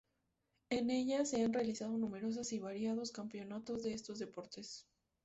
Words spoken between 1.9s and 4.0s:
numerosas y variados campeonatos de